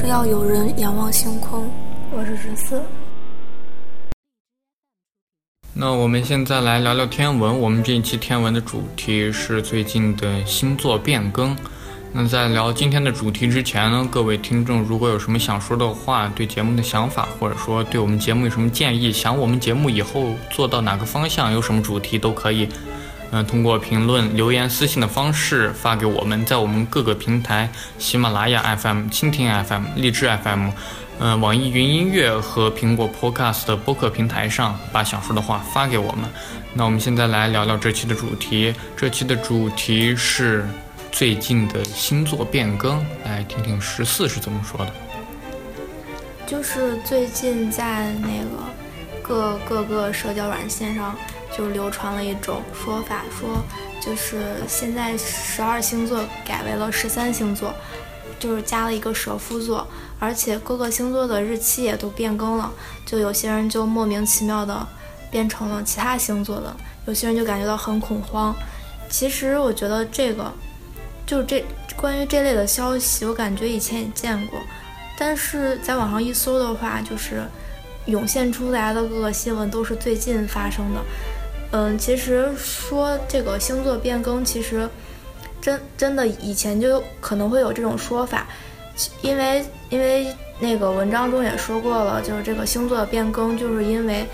[0.00, 1.70] 只要有人仰望星空。
[2.10, 2.82] 我是十四。
[5.74, 7.60] 那我们现在来聊聊天文。
[7.60, 11.54] 我们这一期天文的主题是最近的星座变更。
[12.14, 22.66] 那在聊今天的主题之前呢，各位听众如果有什么想说的话，对节目的想法，或者说对我们节目有什么建议，想我们节目以后做到哪个方向，有什么主题都可以，
[23.32, 30.70] 嗯，通过评论、留言、私信的方式发给我们，在我们各个平台，喜马拉雅 FM、蜻蜓 FM、荔枝 FM。
[31.22, 36.24] 嗯，网易云音乐和苹果 Podcast 的播客平台上，把想说的话发给我们。
[36.72, 38.74] 那我们现在来聊聊这期的主题。
[38.96, 40.66] 这期的主题是
[41.12, 44.92] 最近的星座变更，来听听十四是怎么说的。
[46.46, 48.64] 就是最近在那个
[49.22, 51.14] 各各个社交软件上，
[51.56, 53.62] 就流传了一种说法，说
[54.00, 57.72] 就是现在十二星座改为了十三星座。
[58.38, 59.86] 就是加了一个蛇夫座，
[60.18, 62.72] 而且各个星座的日期也都变更了，
[63.04, 64.88] 就有些人就莫名其妙的
[65.30, 68.56] 变成了其他星座的，有些人就感觉到很恐慌。
[69.10, 70.50] 其实我觉得这个，
[71.26, 71.62] 就这
[71.94, 74.58] 关于这类的消息，我感觉以前也见过，
[75.18, 77.42] 但是在网上一搜的话，就是
[78.06, 81.00] 涌现出来的各个新闻都是最近发生的。
[81.72, 84.88] 嗯，其实说这个星座变更，其实。
[85.62, 88.46] 真真的以前就可能会有这种说法，
[89.20, 94.26] 因为因为那个文章中也说过了，就是这个星座的变更，就是因为，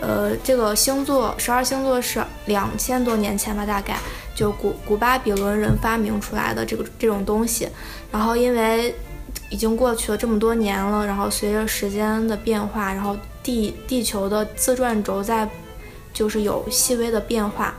[0.00, 3.96] 呃，这个星座十二星座是两千多年前吧，大概
[4.34, 7.68] 就古古巴比伦人发明出来的这个这种东西，
[8.10, 8.92] 然后因为
[9.50, 15.48] 已经过去了这么多年了，然后随着时间的变化，然后地地球的自转轴在
[16.14, 17.74] 就是有细微的变化。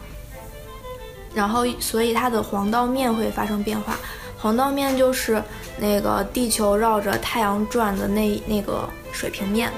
[1.33, 3.97] 然后，所以它的黄道面会发生变化。
[4.37, 5.41] 黄道面就是
[5.77, 9.69] 那个地球绕着太阳转的那那个水平面。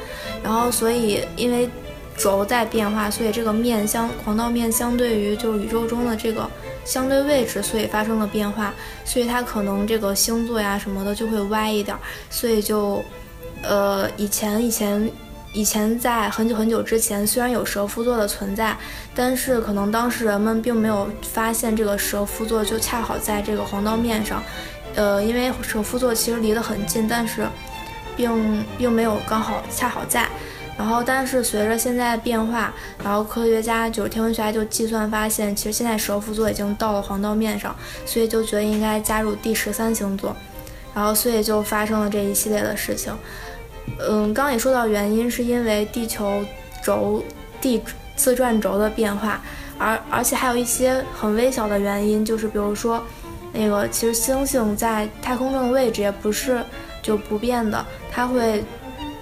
[0.44, 1.68] 然后，所以因为
[2.16, 6.48] 轴在变化，所以这个面相黄道面相对于就是宇宙中的这个
[6.86, 8.74] 相对位置，所以发生了变化。
[9.04, 11.98] 所以它可能这个星座呀什么的就会歪一点。
[12.30, 13.04] 所以就，
[13.64, 15.12] 呃，以前以前。
[15.54, 18.78] 以前在很久很久之前，虽然有蛇夫座的存在，
[19.16, 24.44] 但是可能当时人们并没有发现这个蛇夫座就恰好在这个黄道面上，
[24.96, 27.48] 呃，因为蛇夫座其实离得很近，但是
[28.16, 30.28] 并并没有刚好恰好在。
[30.78, 32.72] 然后，但是随着现在的变化，
[33.04, 37.76] 然后科学家就是天文学家就计算发现，其实现在蛇夫座已经到了黄道面上，
[38.06, 40.36] 所以就觉得应该加入第十三星座，
[40.94, 43.12] 然后所以就发生了这一系列的事情。
[44.00, 46.44] 嗯，刚也说到原因，是因为地球
[46.84, 47.24] 轴
[47.60, 47.82] 地
[48.16, 49.42] 自转轴的变化，
[49.78, 53.04] 而而且还有一些很微小的原因，就是比如说，
[53.52, 56.64] 那个其实星星在太空中的位置也不是
[57.02, 58.64] 就不变的，它会，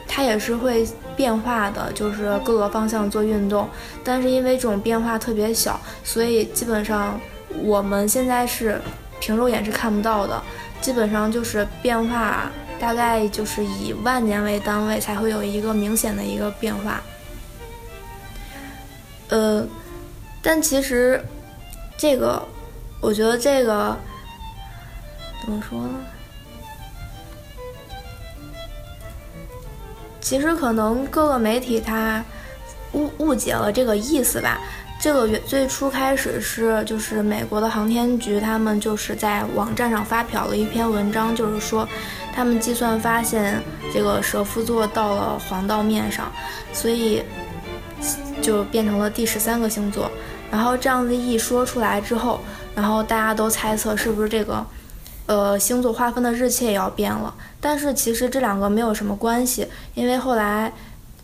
[0.08, 3.70] 它也是会变化的，就是各个方向做运动，
[4.04, 7.18] 但是因为这种变化特别小，所以基本上
[7.64, 8.82] 我们现在是
[9.22, 10.42] 凭肉眼是看不到的，
[10.82, 12.52] 基本上就是变化。
[12.86, 17.02] 大概就是以万年为单位才会有一个明显的一个变化，
[19.30, 19.66] 呃，
[20.40, 21.20] 但其实
[21.98, 22.40] 这个，
[23.02, 23.98] 我觉得这个
[25.42, 26.00] 怎么说呢？
[30.22, 32.24] 其实可能各个媒体它
[32.94, 34.62] 误误解了这个意思吧。
[35.06, 41.88] 这个最初开始是就是美国的航天局，他们就是在网站上发表了一篇文章，就是说
[42.34, 43.62] 他们计算发现
[43.94, 46.32] 这个蛇夫座到了黄道面上，
[46.74, 47.22] 所以
[48.42, 50.10] 就变成了第十三个星座。
[50.50, 52.42] 然后这样子一说出来之后，
[52.74, 54.66] 然后大家都猜测是不是这个
[55.28, 57.32] 呃星座划分的日期也要变了？
[57.62, 60.74] 但是其实这两个没有什么关系，因为后来。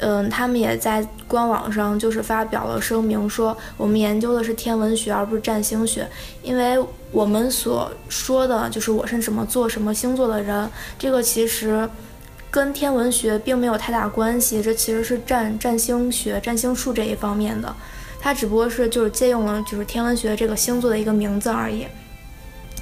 [0.03, 6.07] 嗯，他们也在官网上就是发表了声明，说我们研究的是天文学，而不是占星学。
[6.41, 10.67] 因为我们所说的就是我是什么座、什么星座的人，
[10.97, 11.87] 这个其实
[12.49, 14.59] 跟天文学并没有太大关系。
[14.59, 17.71] 这其实是占占星学、占星术这一方面的，
[18.19, 21.85] 它只不过是就是借用了就是天文学这个星座的一个名字而已。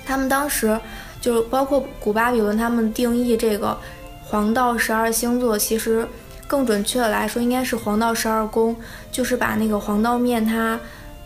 [0.05, 0.79] 他们当时
[1.19, 3.77] 就包括古巴比伦，他们定义这个
[4.23, 6.07] 黄道十二星座，其实。
[6.49, 8.75] 更准确的来说，应该是黄道十二宫，
[9.11, 10.79] 就是把那个黄道面，它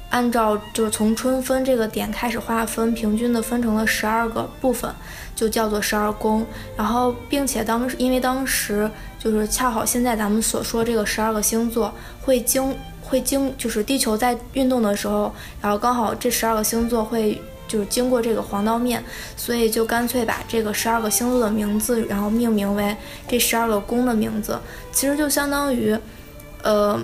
[0.09, 4.93] 按照就是从春分这个点开始划分，平均的分成了十二个部分，
[5.33, 6.45] 就叫做十二宫。
[6.75, 19.03] 然后，并且当时因为当时就是恰好现在咱们所说这个十二个星座会经会经，就是地球在运动的时候，然后刚好这十二个星座会就是经过这个黄道面，
[19.35, 22.95] 所以就干脆把这个十二个星座的名字，然后命名为
[23.27, 24.59] 这十二个宫的名字。
[24.91, 25.97] 其实就相当于，
[26.61, 26.99] 呃，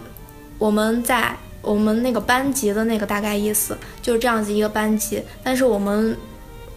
[0.57, 5.23] 我们在我们那个班级的那个大概意思，就是这样子一个班级。
[5.43, 6.15] 但是我们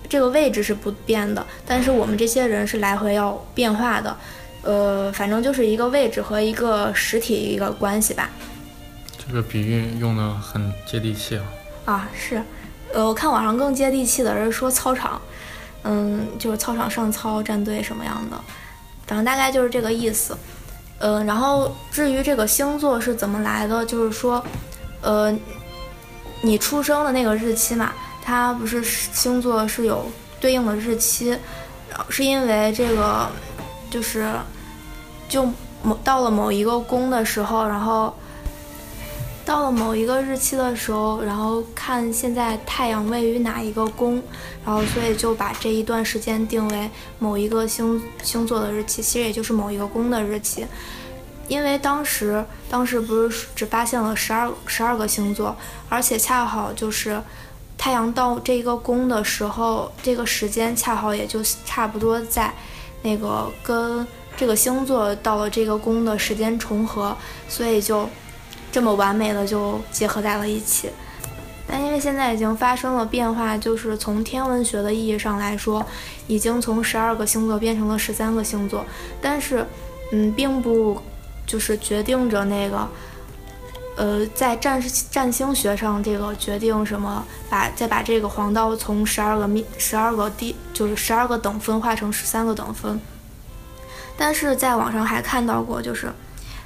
[0.08, 4.16] 这个位置是不变的，但是我们这些人是来回要变化的。
[4.62, 8.30] 呃，反正就是一个位置和一个实体一个关系吧。
[9.18, 11.44] 这个比喻用的很接地气啊。
[11.84, 12.40] 啊，是。
[12.92, 15.20] 呃，我看网上更接地气的是说操场，
[15.84, 18.36] 嗯，就是操场上操战队什么样的，
[19.06, 20.36] 反正大概就是这个意思。
[20.98, 24.44] 嗯，然后至于这个星座是怎么来的，就是说，
[25.00, 25.34] 呃，
[26.42, 27.92] 你出生的那个日期嘛，
[28.22, 30.06] 它不是星座是有
[30.38, 31.36] 对应的日期，
[32.08, 33.26] 是因为这个
[33.90, 34.32] 就是
[35.28, 35.48] 就
[35.82, 38.14] 某到了某一个宫的时候，然后。
[39.44, 44.22] 到了某一个日期的时候，然后看现在太阳位于哪一个宫，
[44.64, 50.64] 然后所以就把这一段时间定为某一个星星座的日期，其实也就是某一个宫的日期。
[51.48, 55.54] 因为当时当时不是只发现了十二十二个星座，
[55.88, 57.20] 而且恰好就是
[57.76, 62.54] 太阳到这一个宫的时候，这个时间恰好也就差不多在
[63.02, 64.06] 那个跟
[64.36, 67.16] 这个星座到了这个宫的时间重合，
[67.48, 68.08] 所以就。
[68.72, 70.88] 这么完美的就结合在了一起，
[71.68, 75.84] 但因为现在已经发生了变化，就是从天文学的意义上来说，
[76.26, 78.82] 已经从十二个星座变成了十三个星座，
[79.20, 79.66] 但是，
[80.10, 81.02] 嗯，并不
[81.46, 82.88] 就是决定着那个，
[83.96, 92.98] 呃，在占占星学上这个决定什么，把再把这个黄道从十二个密十二个地就是十二个等分化成十三个等分，
[94.16, 96.10] 但是在网上还看到过就是。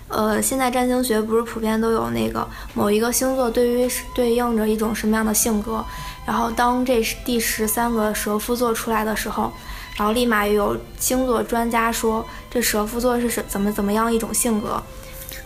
[0.09, 5.85] 呃，现在占星学不是普遍都有那个某一个星座对于对应着一种什么样的性格，
[6.25, 9.53] 然后当这第十三个蛇夫座出来的时候，
[9.97, 14.81] 然后立马有星座专家说这蛇夫座是什怎么怎么样一种性格，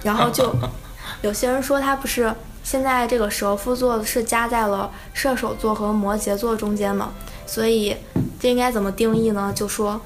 [0.03, 0.55] 然后就
[1.23, 2.33] 有些人说他不是
[2.63, 7.11] 现在这个蛇夫座是夹在了射手座和摩羯座中间嘛，
[7.47, 7.97] 所以
[8.39, 9.51] 这应该怎么定义呢？
[9.57, 9.99] 就说，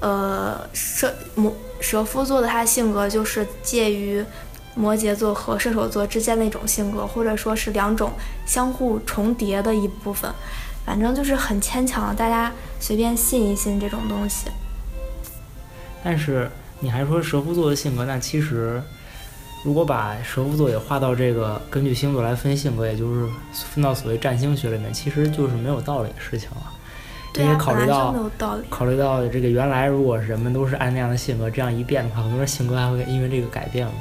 [0.00, 1.54] 呃，射摩。
[1.80, 4.24] 蛇夫座的他性格就是介于
[4.74, 8.12] 摩羯座和射手座之间的一种性格，或者说是两种
[8.46, 10.30] 相互重叠的一部分，
[10.86, 14.48] 反正就是很牵强，大家随便信一信这种东西。
[16.04, 18.82] 但是你还说蛇夫座的性格，那其实
[19.64, 26.72] 如果把蛇夫座也划到这个根据星座来分性格，也就是分到所谓占星学里面，其实就是没有道理的事情了。
[27.36, 28.14] 因为考虑到
[28.68, 33.92] 考虑到这个原来如果人们都是按那样的性格这样一变的话，很多人性格还会因为这个改变嘛。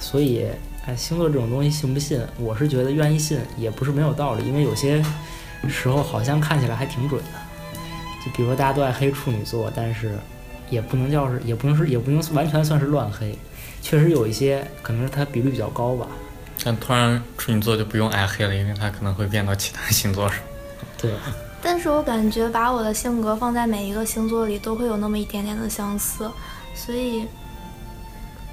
[0.00, 0.46] 所以，
[0.86, 5.04] 哎，星座这种东西信不信，我是觉得愿意信也不是没有道理，因为有些
[5.68, 7.38] 时候好像看起来还挺准的。
[8.24, 10.18] 就比如说大家都爱黑处女座，但是
[10.70, 13.36] 也不能叫是也不能是也不能完全算是乱黑，
[13.82, 16.06] 确实有一些可能是它比率比较高吧。
[16.64, 20.38] 但突然处女座就不用爱黑了，因为它可能会变到其他星座上。
[21.00, 21.12] 对。
[21.70, 26.26] 但是我感觉把我的性格放在每一个星座里都会有那么一点点的相似，
[26.74, 27.26] 所以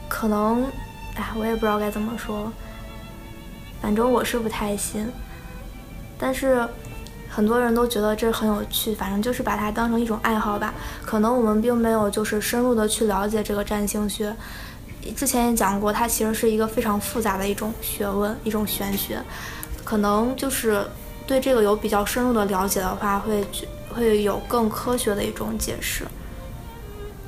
[0.09, 0.65] 可能，
[1.15, 2.51] 哎，我也不知道该怎么说。
[3.81, 5.09] 反正我是不太信，
[6.17, 6.67] 但是
[7.29, 8.93] 很多人都觉得这很有趣。
[8.93, 10.73] 反正就是把它当成一种爱好吧。
[11.05, 14.35] 可能我们并没有就是深入的去了解这个占星学。
[15.15, 19.21] 之前也讲过，它其实是一个非常复杂的一种学问，一种玄学。
[19.85, 20.85] 可能就是。
[21.27, 23.43] 对这个有比较深入的了解的话，会
[23.93, 26.05] 会有更科学的一种解释。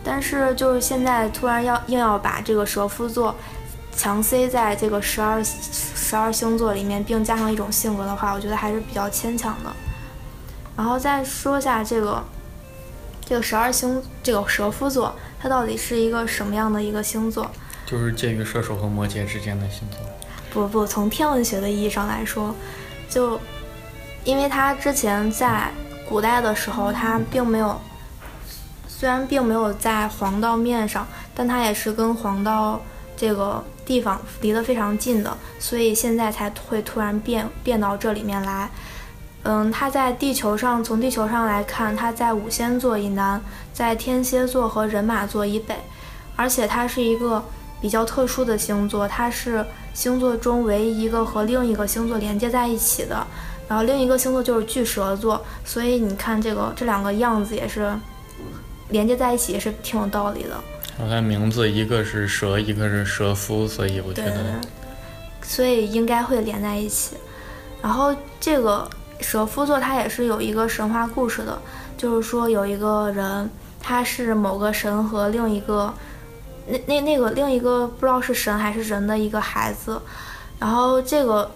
[0.03, 3.35] 但是就是现在突然要硬要把这个蛇夫座
[3.91, 9.71] 强塞在这个十二十二星座里面，并加上一种性格的话，我觉得还是比较牵强的。
[10.77, 12.23] 然后再说下这个
[13.25, 17.49] 这个十二星这个蛇夫座，它到底是一个什么样的一个星座？
[17.85, 19.99] 就是介于射手和摩羯之间的星座。
[20.53, 22.53] 不不，从天文学的意义上来说，
[23.09, 23.39] 就。
[24.27, 25.71] 因为他之前在
[26.05, 27.79] 古代的时候，他并没有，
[28.85, 32.81] 虽然并没有在黄道面上，但他也是跟黄道
[33.15, 38.69] 这个地方离得非常近的，所以现在才会突然变变到这里面来。
[39.43, 43.41] 嗯，他在地球上，从地球上来看，他在五仙座以南，
[43.71, 45.73] 在天蝎座和人马座以北，
[46.35, 47.41] 而且它是一个
[47.79, 53.25] 比较特殊的星座，它是星座中唯一一个和另一个星座连接在一起的。
[53.67, 57.93] 然后另一个星座就是巨蛇座，所以你看这个这两个样子也是
[58.89, 60.51] 连接在一起，也是挺有道理的。
[60.99, 64.59] 我看名字一个是蛇，一个是蛇夫，所以我觉得，
[65.41, 67.15] 所以应该会连在一起。
[67.81, 71.61] 然后这个蛇夫座它也是有一个神话故事的，
[71.97, 75.93] 就是说有一个人，他是某个神和另一个，
[76.65, 80.01] 那那那个另一个不知道是神还是人的一个孩子，
[80.57, 81.51] 然后这个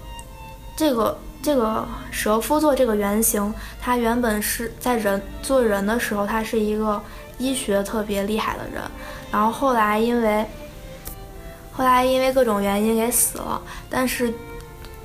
[0.76, 7.02] 这个这个蛇夫座这个原型，他原本是在人做人的时候，他是一个
[7.38, 8.82] 医学特别厉害的人，
[9.32, 10.46] 然后后来因为
[11.72, 14.34] 后来因为各种原因给死了，但是。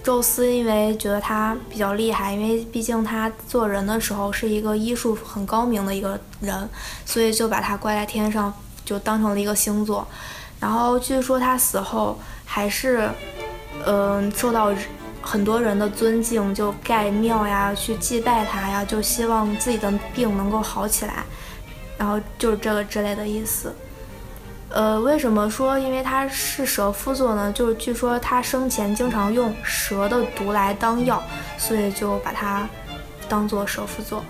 [0.03, 6.69] 宙斯因为觉得他比较厉害，因为毕竟他做人的时候是一个医术很高明的一个人，
[7.05, 10.07] 所以就把他挂在天上，就当成了一个星座。
[10.61, 13.11] 然后据说他死后还是，
[13.85, 14.73] 嗯，受到
[15.27, 21.25] 很多人的尊敬，就盖庙呀，去祭拜他呀，就希望自己的病能够好起来。
[21.99, 23.75] 然后就是这个之类的意思。
[24.69, 27.53] 呃，为什么说因为他是蛇夫座呢？
[27.53, 31.23] 就是据说他生前经常用蛇的毒来当药，
[31.59, 32.69] 所以就把它
[33.29, 34.25] 当做蛇夫座。